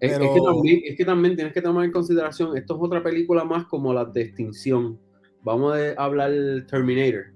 Es, 0.00 0.10
es 0.12 0.18
Pero- 0.18 0.34
que 0.34 0.40
también, 0.40 0.80
es 0.84 0.96
que 0.96 1.04
también 1.04 1.36
tienes 1.36 1.52
que 1.54 1.62
tomar 1.62 1.84
en 1.84 1.92
consideración, 1.92 2.56
esto 2.56 2.74
es 2.74 2.80
otra 2.82 3.02
película 3.04 3.44
más 3.44 3.66
como 3.66 3.92
las 3.94 4.12
de 4.12 4.22
extinción. 4.22 4.98
Vamos 5.44 5.76
a 5.96 6.02
hablar 6.02 6.32
Terminator. 6.68 7.26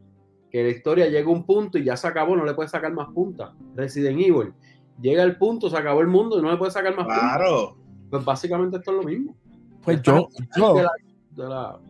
Que 0.50 0.64
la 0.64 0.70
historia 0.70 1.06
llega 1.08 1.28
a 1.28 1.32
un 1.32 1.46
punto 1.46 1.78
y 1.78 1.84
ya 1.84 1.96
se 1.96 2.08
acabó, 2.08 2.34
no 2.34 2.44
le 2.44 2.54
puedes 2.54 2.72
sacar 2.72 2.92
más 2.92 3.08
puntas. 3.14 3.50
Resident 3.76 4.18
Evil. 4.20 4.52
Llega 5.00 5.22
el 5.22 5.36
punto, 5.36 5.68
se 5.68 5.76
acabó 5.76 6.00
el 6.00 6.06
mundo 6.06 6.38
y 6.38 6.42
no 6.42 6.50
le 6.50 6.56
puedes 6.56 6.74
sacar 6.74 6.96
más 6.96 7.06
claro. 7.06 7.76
Pues 8.10 8.24
básicamente 8.24 8.76
esto 8.76 8.90
es 8.92 8.96
lo 8.98 9.02
mismo. 9.02 9.36
Pues 9.82 10.00
yo, 10.02 10.28
es 10.38 10.48
yo, 10.56 10.74
de 10.74 10.82
la- 10.82 10.90
de 11.30 11.48
la- 11.48 11.80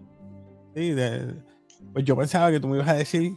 sí, 0.75 0.91
de- 0.93 1.35
pues 1.93 2.05
yo 2.05 2.17
pensaba 2.17 2.51
que 2.51 2.59
tú 2.61 2.67
me 2.69 2.77
ibas 2.77 2.89
a 2.89 2.95
decir 2.95 3.35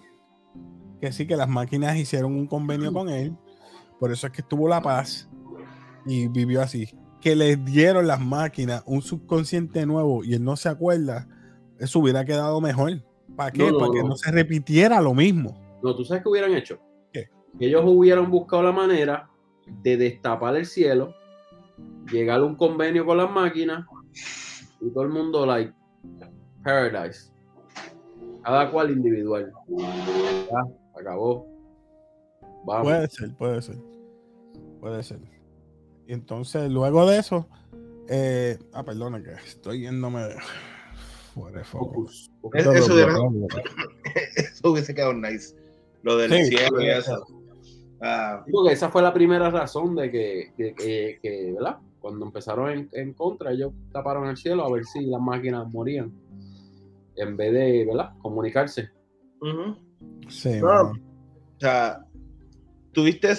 que 1.02 1.12
sí, 1.12 1.28
que 1.28 1.36
las 1.36 1.48
máquinas 1.50 1.96
hicieron 1.98 2.34
un 2.34 2.48
convenio 2.48 2.92
con 2.94 3.10
él. 3.10 3.36
Por 4.00 4.12
eso 4.12 4.28
es 4.28 4.34
que 4.34 4.42
estuvo 4.42 4.68
la 4.68 4.82
paz 4.82 5.30
y 6.06 6.28
vivió 6.28 6.62
así. 6.62 6.88
Que 7.22 7.36
le 7.36 7.56
dieron 7.58 8.08
las 8.08 8.20
máquinas 8.20 8.84
un 8.86 9.02
subconsciente 9.02 9.86
nuevo 9.86 10.24
y 10.24 10.34
él 10.34 10.44
no 10.44 10.56
se 10.56 10.70
acuerda, 10.70 11.28
eso 11.80 12.00
hubiera 12.00 12.24
quedado 12.26 12.62
mejor. 12.62 13.04
¿Para 13.36 13.52
qué? 13.52 13.60
No, 13.66 13.72
no, 13.72 13.80
Para 13.80 13.92
que 13.92 14.02
no. 14.04 14.10
no 14.10 14.16
se 14.18 14.32
repitiera 14.32 15.02
lo 15.02 15.14
mismo. 15.14 15.56
No, 15.84 15.96
¿tú 15.96 16.04
sabes 16.06 16.24
qué 16.24 16.30
hubieran 16.30 16.54
hecho? 16.54 16.80
¿Qué? 17.12 17.26
Que 17.60 17.68
ellos 17.68 17.84
hubieran 17.86 18.32
buscado 18.32 18.64
la 18.64 18.72
manera 18.72 19.30
de 19.84 19.98
destapar 19.98 20.56
el 20.56 20.66
cielo, 20.66 21.14
llegar 22.12 22.40
a 22.40 22.44
un 22.46 22.56
convenio 22.56 23.06
con 23.06 23.18
las 23.18 23.30
máquinas 23.32 23.86
y 24.82 24.90
todo 24.92 25.04
el 25.04 25.10
mundo, 25.10 25.46
like, 25.46 25.74
paradise. 26.64 27.32
Cada 28.44 28.72
cual 28.72 28.92
individual. 28.92 29.52
Ya, 29.78 31.00
acabó. 31.00 31.46
Vamos. 32.66 32.84
Puede 32.84 33.08
ser, 33.10 33.36
puede 33.36 33.62
ser. 33.62 33.78
Puede 34.80 35.04
ser. 35.04 35.20
Y 36.08 36.14
entonces, 36.14 36.70
luego 36.72 37.06
de 37.10 37.20
eso, 37.20 37.48
eh, 38.10 38.58
ah, 38.74 38.84
perdona 38.84 39.22
que 39.22 39.32
estoy 39.46 39.82
yéndome 39.82 40.22
de- 40.24 40.36
fuera 41.34 41.60
de. 41.60 41.64
Focus. 41.66 42.32
Eso 42.54 42.72
Eso 44.36 44.72
hubiese 44.72 44.96
quedado 44.96 45.14
nice. 45.14 45.56
Lo 46.04 46.16
del 46.18 46.32
Sí, 46.32 46.56
cielo 46.58 46.82
y 46.82 46.90
eso. 46.90 47.26
Ah, 48.02 48.44
Porque 48.52 48.74
esa 48.74 48.90
fue 48.90 49.02
la 49.02 49.14
primera 49.14 49.50
razón 49.50 49.96
de 49.96 50.12
que, 50.12 50.54
que- 50.56 50.74
que- 50.76 51.20
que, 51.22 51.54
¿verdad? 51.54 51.78
Cuando 52.00 52.26
empezaron 52.26 52.70
en, 52.70 52.90
en 52.94 53.14
contra, 53.14 53.52
ellos 53.52 53.72
taparon 53.92 54.28
el 54.30 54.38
cielo 54.38 54.64
a 54.66 54.72
ver 54.72 54.86
si 54.86 55.06
las 55.06 55.20
máquinas 55.20 55.68
morían. 55.72 56.12
En 57.16 57.36
vez 57.36 57.52
de, 57.54 57.86
¿verdad? 57.86 58.12
Comunicarse. 58.22 58.90
Sí. 60.30 60.62
O 60.62 61.60
sea, 61.60 62.06
tuviste, 62.94 63.32
o 63.32 63.36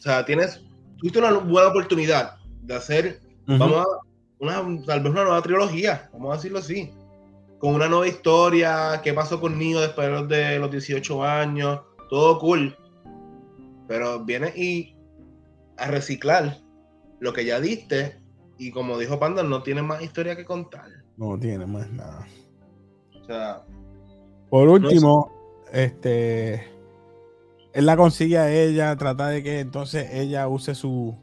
sea, 0.00 0.24
tienes, 0.24 0.60
tuviste 0.98 1.18
una 1.20 1.32
buena 1.38 1.68
oportunidad 1.68 2.36
de 2.62 2.74
hacer, 2.74 3.20
vamos 3.46 3.78
a, 3.78 3.84
una, 4.40 4.84
tal 4.84 5.00
vez 5.00 5.12
una 5.12 5.22
nueva 5.24 5.42
trilogía, 5.42 6.08
vamos 6.12 6.32
a 6.32 6.36
decirlo 6.36 6.58
así, 6.58 6.90
con 7.58 7.74
una 7.74 7.88
nueva 7.88 8.08
historia, 8.08 9.00
qué 9.04 9.12
pasó 9.14 9.40
con 9.40 9.56
Neo 9.58 9.80
después 9.80 10.08
de 10.08 10.12
los, 10.12 10.28
de 10.28 10.58
los 10.58 10.70
18 10.72 11.22
años, 11.22 11.80
todo 12.10 12.38
cool, 12.40 12.76
pero 13.92 14.24
vienes 14.24 14.56
y 14.56 14.96
a 15.76 15.86
reciclar 15.88 16.56
lo 17.20 17.34
que 17.34 17.44
ya 17.44 17.60
diste 17.60 18.18
y 18.56 18.70
como 18.70 18.96
dijo 18.96 19.18
Panda, 19.20 19.42
no 19.42 19.62
tiene 19.62 19.82
más 19.82 20.00
historia 20.00 20.34
que 20.34 20.46
contar. 20.46 20.88
No 21.18 21.38
tiene 21.38 21.66
más 21.66 21.90
nada. 21.92 22.26
O 23.20 23.24
sea, 23.26 23.66
Por 24.48 24.66
último, 24.70 25.30
este, 25.74 26.54
él 27.74 27.84
la 27.84 27.98
consigue 27.98 28.38
a 28.38 28.50
ella, 28.50 28.96
trata 28.96 29.28
de 29.28 29.42
que 29.42 29.60
entonces 29.60 30.08
ella 30.10 30.48
use 30.48 30.74
su 30.74 31.14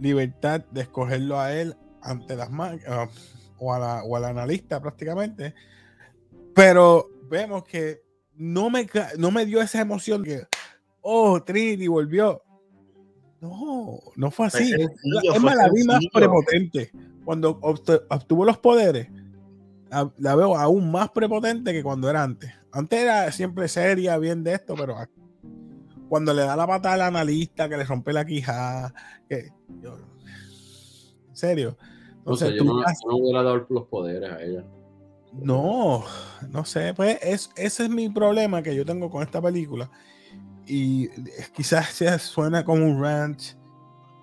libertad 0.00 0.62
de 0.72 0.80
escogerlo 0.80 1.38
a 1.38 1.52
él 1.54 1.76
ante 2.02 2.34
las 2.34 2.50
máquinas 2.50 3.10
o, 3.58 3.72
a 3.72 3.78
la- 3.78 4.02
o 4.02 4.16
al 4.16 4.24
analista 4.24 4.80
prácticamente. 4.80 5.54
Pero 6.52 7.08
vemos 7.28 7.62
que 7.62 8.02
no 8.34 8.70
me, 8.70 8.88
no 9.18 9.30
me 9.30 9.46
dio 9.46 9.62
esa 9.62 9.80
emoción 9.80 10.24
que, 10.24 10.48
oh, 11.02 11.42
Trinity 11.42 11.86
volvió. 11.88 12.42
No, 13.40 13.98
no 14.16 14.30
fue 14.30 14.46
así. 14.46 14.68
sencillo, 14.68 14.88
es 15.22 15.30
fue 15.30 15.40
más, 15.40 15.56
la 15.56 15.70
vi 15.72 15.84
más 15.84 16.00
prepotente. 16.12 16.90
Cuando 17.24 17.58
obtu- 17.60 18.02
obtuvo 18.10 18.44
los 18.44 18.58
poderes, 18.58 19.08
la, 20.18 20.36
veo 20.36 20.56
aún 20.56 20.90
más 20.90 21.10
prepotente 21.10 21.72
que 21.72 21.82
cuando 21.82 22.08
era 22.10 22.22
antes. 22.22 22.52
Antes 22.72 23.00
era 23.00 23.32
siempre 23.32 23.66
seria, 23.68 24.18
bien 24.18 24.44
de 24.44 24.54
esto, 24.54 24.74
pero 24.76 24.96
aquí- 24.98 25.12
cuando 26.08 26.34
le 26.34 26.42
da 26.42 26.56
la 26.56 26.66
patada 26.66 26.94
al 26.96 27.00
analista, 27.02 27.68
que 27.68 27.76
le 27.76 27.84
rompe 27.84 28.12
la 28.12 28.24
quijada, 28.24 28.92
que 29.28 29.48
yo- 29.80 29.96
en 31.28 31.36
serio. 31.36 31.76
No 32.26 32.36
sé, 32.36 32.48
Entonces, 32.48 32.50
yo 32.52 32.58
tú 32.58 32.64
no, 32.64 32.82
ya- 32.84 32.92
yo 32.92 33.08
no 33.10 33.16
hubiera 33.16 33.42
dado 33.42 33.66
los 33.70 33.86
poderes 33.86 34.30
a 34.30 34.42
ella. 34.42 34.64
no, 35.32 36.04
no 36.50 36.64
sé, 36.64 36.92
pues 36.94 37.18
es, 37.22 37.50
ese 37.56 37.84
es 37.84 37.90
mi 37.90 38.08
problema 38.10 38.62
que 38.62 38.74
yo 38.74 38.84
tengo 38.84 39.08
con 39.10 39.22
esta 39.22 39.40
película. 39.40 39.90
Y 40.72 41.08
quizás 41.54 41.88
sea, 41.88 42.18
suena 42.20 42.64
como 42.64 42.84
un 42.86 43.02
rant, 43.02 43.40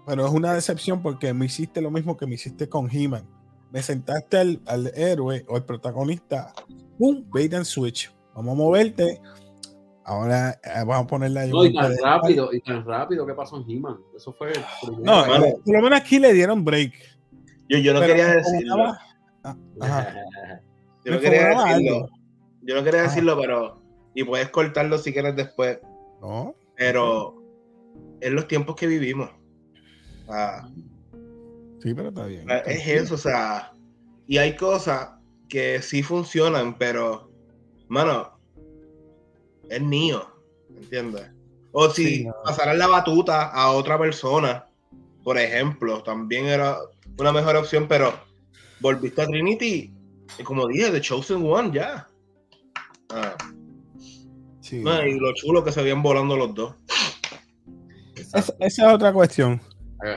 pero 0.05 0.25
es 0.25 0.31
una 0.31 0.53
decepción 0.53 1.01
porque 1.01 1.33
me 1.33 1.45
hiciste 1.47 1.81
lo 1.81 1.91
mismo 1.91 2.15
que 2.15 2.25
me 2.25 2.35
hiciste 2.35 2.69
con 2.69 2.89
He-Man. 2.89 3.27
Me 3.71 3.83
sentaste 3.83 4.37
al, 4.37 4.61
al 4.65 4.87
héroe 4.95 5.43
o 5.49 5.57
al 5.57 5.65
protagonista, 5.65 6.53
un 6.99 7.29
bait 7.29 7.53
and 7.53 7.65
switch. 7.65 8.09
Vamos 8.33 8.53
a 8.53 8.55
moverte. 8.55 9.19
Ahora 10.05 10.51
eh, 10.63 10.69
vamos 10.85 11.03
a 11.03 11.07
ponerle 11.07 11.39
ahí 11.41 11.49
No, 11.51 11.65
y 11.65 11.73
tan 11.73 11.93
rápido, 12.01 12.53
y 12.53 12.61
tan 12.61 12.85
rápido 12.85 13.25
que 13.25 13.33
pasó 13.33 13.57
en 13.57 13.69
He-Man. 13.69 13.97
Eso 14.15 14.31
fue. 14.31 14.53
No, 15.01 15.25
eh, 15.35 15.55
por 15.65 15.75
lo 15.75 15.81
menos 15.81 15.99
aquí 15.99 16.17
le 16.17 16.31
dieron 16.31 16.63
break. 16.63 16.93
yo, 17.67 17.77
yo 17.79 17.93
no 17.93 17.99
Pero 17.99 18.13
quería 18.13 18.33
decirlo. 18.35 18.75
ah, 19.43 19.57
ajá, 19.81 20.15
Yo 21.03 21.11
no 21.11 21.19
quería 21.19 21.47
decirlo. 21.49 21.63
algo. 21.95 22.09
Yo 22.61 22.75
no 22.75 22.83
quería 22.85 23.01
Ah. 23.01 23.03
decirlo, 23.03 23.37
pero. 23.37 23.81
Y 24.15 24.23
puedes 24.23 24.47
cortarlo 24.49 24.97
si 24.97 25.11
quieres 25.11 25.35
después. 25.35 25.79
No, 26.21 26.55
Pero. 26.75 27.35
En 28.21 28.35
los 28.35 28.47
tiempos 28.47 28.75
que 28.75 28.87
vivimos. 28.87 29.29
Ah, 30.27 30.67
sí, 31.81 31.93
pero 31.93 32.09
está 32.09 32.25
bien. 32.25 32.47
es 32.65 32.87
eso, 32.87 33.15
o 33.15 33.17
sea. 33.17 33.71
Y 34.27 34.37
hay 34.37 34.55
cosas 34.55 35.09
que 35.49 35.81
sí 35.81 36.01
funcionan, 36.03 36.77
pero. 36.77 37.29
Mano. 37.87 38.37
Es 39.69 39.81
mío. 39.81 40.27
¿Entiendes? 40.75 41.29
O 41.71 41.89
si 41.89 42.05
Sí, 42.05 42.23
no. 42.25 42.33
pasaran 42.43 42.77
la 42.79 42.87
batuta 42.87 43.47
a 43.51 43.71
otra 43.71 43.97
persona, 43.99 44.65
por 45.23 45.37
ejemplo, 45.37 46.01
también 46.03 46.45
era 46.45 46.77
una 47.19 47.31
mejor 47.31 47.55
opción, 47.57 47.87
pero 47.87 48.13
volviste 48.79 49.21
a 49.21 49.25
Trinity. 49.27 49.93
Y 50.39 50.43
como 50.43 50.67
dije, 50.67 50.91
The 50.91 51.01
Chosen 51.01 51.45
One, 51.45 51.71
ya. 51.73 52.07
Ah. 53.09 53.35
Sí. 54.67 54.81
No, 54.81 55.01
y 55.01 55.17
lo 55.17 55.33
chulo 55.33 55.63
que 55.63 55.71
se 55.71 55.81
veían 55.81 56.03
volando 56.03 56.35
los 56.35 56.53
dos. 56.53 56.75
Esa, 58.17 58.53
esa 58.59 58.87
es 58.87 58.93
otra 58.93 59.13
cuestión. 59.13 59.61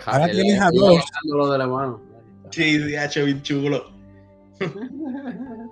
Ahora 0.07 0.29
tienes 0.29 0.61
a 0.61 0.71
dos. 0.73 0.99
agarrándolo 0.99 1.53
de 1.53 1.59
la 1.59 1.67
mano. 1.69 2.01
Sí, 2.51 2.83
sí, 2.83 2.97
hecho 2.97 3.25
bien 3.25 3.43
chulo. 3.43 3.91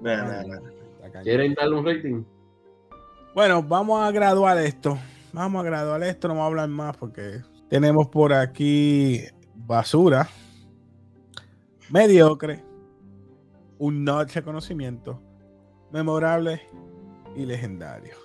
Nah, 0.00 0.22
nah, 0.22 0.42
nah. 0.42 1.22
¿Quieren 1.22 1.54
darle 1.54 1.76
un 1.76 1.86
rating? 1.86 2.24
Bueno, 3.34 3.62
vamos 3.62 4.02
a 4.02 4.10
graduar 4.10 4.58
esto. 4.58 4.98
Vamos 5.32 5.62
a 5.62 5.64
graduar 5.64 6.02
esto, 6.02 6.28
no 6.28 6.34
vamos 6.34 6.44
a 6.44 6.48
hablar 6.48 6.68
más 6.68 6.94
porque 6.94 7.40
tenemos 7.70 8.08
por 8.08 8.34
aquí 8.34 9.22
basura, 9.54 10.28
mediocre, 11.88 12.62
un 13.78 14.04
nod 14.04 14.28
reconocimiento 14.30 15.22
memorable 15.90 16.60
y 17.36 17.46
legendario. 17.46 18.16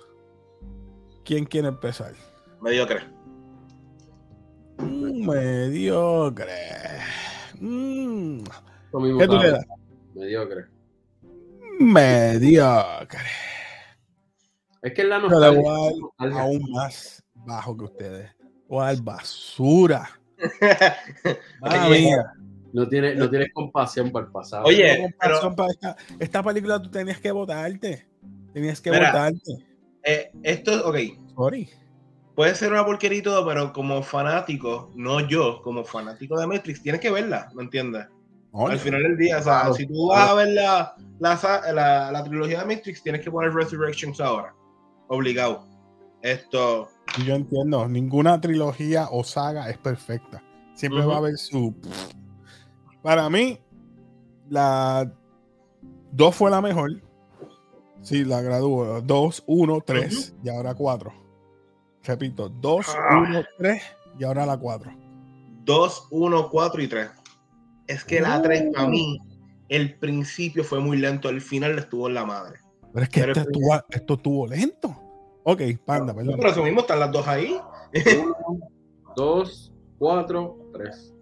¿Quién 1.24 1.44
quiere 1.44 1.68
empezar? 1.68 2.12
Mediocre. 2.60 3.00
Mm, 4.78 5.26
mediocre. 5.26 6.52
Mm. 7.60 8.42
¿Qué 9.18 9.26
tú 9.26 9.38
le 9.38 9.50
das? 9.50 9.66
Mediocre. 10.14 10.66
Mediocre. 11.78 13.18
Es 14.82 14.92
que 14.94 15.02
es 15.02 15.08
la 15.08 15.18
nostalgia. 15.18 15.60
voy 15.60 15.68
a 15.68 15.72
dar 15.72 15.92
nostalgia. 16.00 16.40
aún 16.40 16.72
más 16.72 17.24
bajo 17.34 17.76
que 17.76 17.84
ustedes. 17.84 18.30
Dar 18.68 19.02
basura. 19.02 20.08
Oye, 21.60 22.00
mía. 22.00 22.32
No 22.72 22.88
tienes 22.88 23.16
no 23.16 23.28
tienes 23.28 23.52
compasión 23.52 24.10
para 24.10 24.26
el 24.26 24.32
pasado. 24.32 24.64
Oye, 24.64 24.98
No 24.98 25.08
compasión 25.10 25.56
para 25.56 25.70
esta, 25.70 25.96
esta 26.18 26.42
película 26.42 26.80
tú 26.80 26.90
tenías 26.90 27.20
que 27.20 27.30
votarte. 27.30 28.09
Tenías 28.52 28.80
que 28.80 28.90
Mira. 28.90 29.12
votarte. 29.12 29.52
Eh, 30.04 30.30
esto, 30.42 30.88
ok, 30.88 30.96
Sorry. 31.36 31.68
puede 32.34 32.54
ser 32.54 32.72
una 32.72 32.84
porquería 32.84 33.18
y 33.18 33.22
todo, 33.22 33.46
pero 33.46 33.72
como 33.72 34.02
fanático, 34.02 34.90
no 34.94 35.20
yo, 35.20 35.60
como 35.62 35.84
fanático 35.84 36.38
de 36.40 36.46
Matrix, 36.46 36.82
tienes 36.82 37.00
que 37.00 37.10
verla, 37.10 37.50
¿me 37.54 37.62
entiendes? 37.64 38.06
Oye, 38.52 38.72
Al 38.72 38.78
final 38.80 39.02
del 39.02 39.16
día, 39.16 39.38
o 39.38 39.42
sea, 39.42 39.72
si 39.74 39.86
tú 39.86 40.08
vas 40.08 40.30
a 40.30 40.34
ver 40.34 40.48
la, 40.48 40.94
la, 41.20 41.62
la- 41.72 42.10
la 42.10 42.24
trilogía 42.24 42.64
de 42.64 42.74
Matrix, 42.76 43.02
tienes 43.02 43.20
que 43.22 43.30
poner 43.30 43.52
Resurrections 43.52 44.20
ahora. 44.20 44.54
Obligado. 45.08 45.64
Esto. 46.22 46.88
yo 47.24 47.34
entiendo, 47.34 47.86
ninguna 47.88 48.40
trilogía 48.40 49.06
o 49.10 49.22
saga 49.24 49.70
es 49.70 49.78
perfecta. 49.78 50.42
Siempre 50.74 51.04
va 51.04 51.14
a 51.14 51.18
haber 51.18 51.36
su. 51.38 51.74
Para 53.02 53.28
mí, 53.30 53.58
la 54.48 55.10
2 56.12 56.34
fue 56.34 56.50
la 56.50 56.60
mejor. 56.60 57.00
Sí, 58.02 58.24
la 58.24 58.40
graduó. 58.40 59.00
2, 59.00 59.44
1, 59.46 59.80
3 59.84 60.34
y 60.42 60.48
ahora 60.48 60.74
4. 60.74 61.12
Repito, 62.02 62.48
2, 62.48 62.86
Ah. 62.96 63.18
1, 63.28 63.42
3 63.58 63.82
y 64.18 64.24
ahora 64.24 64.46
la 64.46 64.56
4. 64.58 64.92
2, 65.64 66.08
1, 66.10 66.48
4 66.50 66.82
y 66.82 66.88
3. 66.88 67.10
Es 67.86 68.04
que 68.04 68.20
la 68.20 68.40
3 68.40 68.72
para 68.74 68.88
mí, 68.88 69.18
el 69.68 69.98
principio 69.98 70.64
fue 70.64 70.80
muy 70.80 70.96
lento, 70.96 71.28
el 71.28 71.40
final 71.40 71.74
le 71.74 71.82
estuvo 71.82 72.08
en 72.08 72.14
la 72.14 72.24
madre. 72.24 72.60
Pero 72.92 73.04
es 73.04 73.08
que 73.10 73.20
Pero 73.20 73.32
esto, 73.32 73.40
es- 73.42 73.46
estuvo, 73.46 73.74
esto 73.90 74.14
estuvo 74.14 74.46
lento. 74.46 74.96
Ok, 75.44 75.62
panda, 75.84 76.12
No, 76.12 76.18
perdón. 76.18 76.34
pero 76.38 76.50
eso 76.50 76.62
mismo 76.62 76.80
están 76.80 77.00
las 77.00 77.12
dos 77.12 77.26
ahí. 77.28 77.56
Uno, 78.22 78.60
dos, 79.16 79.72
cuatro, 79.98 80.56
tres. 80.72 81.12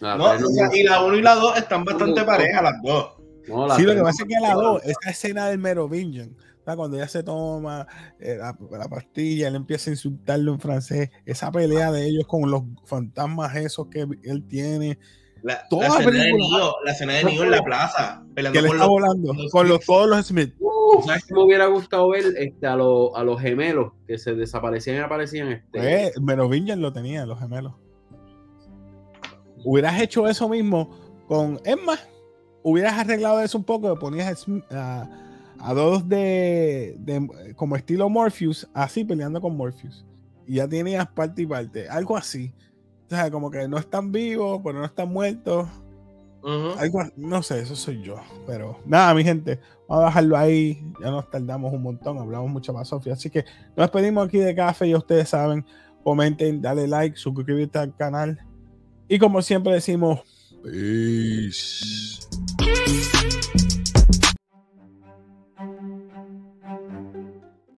La 0.00 0.16
No, 0.16 0.26
y 0.72 0.82
la 0.84 1.02
1 1.04 1.16
y 1.16 1.22
la 1.22 1.34
2 1.34 1.56
están 1.58 1.84
bastante 1.84 2.22
parejas 2.22 2.62
las 2.62 2.82
dos. 2.82 3.14
No, 3.48 3.66
la 3.66 3.76
Sí, 3.76 3.82
lo 3.82 3.94
que 3.94 4.02
pasa 4.02 4.22
es 4.22 4.28
que 4.28 4.40
la 4.40 4.54
me 4.56 4.62
2, 4.62 4.82
esa 4.84 5.10
escena 5.10 5.46
del 5.48 5.58
Merovingian, 5.58 6.36
cuando 6.64 6.98
ella 6.98 7.08
se 7.08 7.22
toma 7.22 7.86
eh, 8.20 8.36
la, 8.38 8.54
la 8.76 8.88
pastilla, 8.88 9.48
él 9.48 9.54
empieza 9.54 9.88
a 9.90 9.94
insultarlo 9.94 10.52
en 10.52 10.60
francés, 10.60 11.10
esa 11.24 11.50
pelea 11.50 11.90
de 11.90 12.06
ellos 12.06 12.26
con 12.26 12.50
los 12.50 12.62
fantasmas 12.84 13.56
esos 13.56 13.86
que 13.88 14.06
él 14.22 14.44
tiene, 14.46 14.98
La, 15.42 15.66
Toda 15.70 15.88
la 15.88 15.94
la 15.94 16.00
escena 16.00 16.10
de 16.24 16.30
película. 16.30 16.58
Neo, 16.58 16.74
la 16.84 16.92
escena 16.92 17.12
de 17.14 17.24
Neo 17.24 17.42
en 17.44 17.50
la 17.52 17.62
plaza, 17.64 18.22
peleando 18.34 18.58
que 18.58 18.62
le 18.62 18.68
con 18.68 18.76
está 18.76 18.86
los- 18.86 18.92
volando 18.92 19.32
los 19.32 19.50
con 19.52 19.66
los, 19.68 19.80
todos 19.86 20.08
los 20.10 20.26
Smith. 20.26 20.54
Uh, 20.60 21.02
¿Sabes 21.06 21.24
qué 21.24 21.32
me 21.34 21.42
hubiera 21.44 21.66
gustado 21.66 22.08
ver 22.10 22.24
este, 22.36 22.66
a, 22.66 22.76
los, 22.76 23.10
a 23.14 23.22
los 23.24 23.40
gemelos 23.40 23.92
que 24.06 24.18
se 24.18 24.34
desaparecían 24.34 24.96
y 24.96 25.00
aparecían? 25.00 25.48
Este, 25.52 26.08
el 26.08 26.22
Merovingian 26.22 26.82
lo 26.82 26.92
tenía, 26.92 27.24
los 27.24 27.38
gemelos. 27.38 27.72
Hubieras 29.64 30.00
hecho 30.00 30.28
eso 30.28 30.48
mismo 30.48 30.90
con 31.26 31.60
Emma, 31.64 31.98
hubieras 32.70 32.98
arreglado 32.98 33.40
eso 33.40 33.58
un 33.58 33.64
poco, 33.64 33.88
le 33.90 33.96
ponías 33.96 34.46
a, 34.70 35.08
a- 35.58 35.74
dos 35.74 36.08
de, 36.08 36.96
de- 36.98 37.54
como 37.56 37.76
estilo 37.76 38.08
Morpheus, 38.08 38.68
así 38.74 39.04
peleando 39.04 39.40
con 39.40 39.56
Morpheus. 39.56 40.04
Y 40.46 40.54
ya 40.56 40.68
tenías 40.68 41.06
parte 41.08 41.42
y 41.42 41.46
parte, 41.46 41.88
algo 41.88 42.16
así. 42.16 42.52
O 43.06 43.10
sea, 43.10 43.30
como 43.30 43.50
que 43.50 43.66
no 43.68 43.78
están 43.78 44.12
vivos, 44.12 44.60
pero 44.64 44.78
no 44.78 44.84
están 44.84 45.08
muertos. 45.10 45.68
Ujú. 46.42 46.78
Algo, 46.78 47.00
a- 47.00 47.10
no 47.16 47.42
sé, 47.42 47.60
eso 47.60 47.74
soy 47.76 48.02
yo. 48.02 48.16
Pero 48.46 48.78
nada, 48.86 49.12
mi 49.14 49.24
gente, 49.24 49.58
vamos 49.88 50.04
a 50.04 50.06
dejarlo 50.08 50.36
ahí. 50.36 50.82
Ya 51.00 51.10
nos 51.10 51.28
tardamos 51.30 51.72
un 51.72 51.82
montón, 51.82 52.18
hablamos 52.18 52.50
mucho 52.50 52.72
más, 52.72 52.88
Sofía. 52.88 53.14
Así 53.14 53.28
que 53.28 53.44
nos 53.76 53.84
despedimos 53.90 54.26
aquí 54.26 54.38
de 54.38 54.54
café. 54.54 54.88
Ya 54.88 54.96
ustedes 54.98 55.28
saben, 55.28 55.64
comenten, 56.04 56.62
dale 56.62 56.86
like, 56.86 57.16
suscríbete 57.16 57.78
al 57.78 57.94
canal. 57.96 58.38
Y 59.08 59.18
como 59.18 59.42
siempre 59.42 59.72
decimos, 59.72 60.20
peace. 60.70 62.18